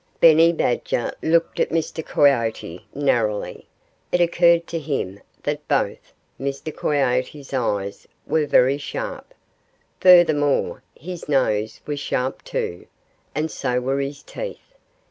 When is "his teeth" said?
13.99-14.73